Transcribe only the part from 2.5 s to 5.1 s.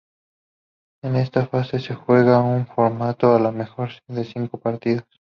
formato al mejor de cinco partidos.